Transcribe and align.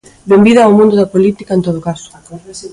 Benvida 0.31 0.61
ao 0.63 0.75
mundo 0.77 0.93
da 0.97 1.11
política 1.13 1.51
en 1.57 1.61
todo 1.67 1.79
caso. 1.89 2.09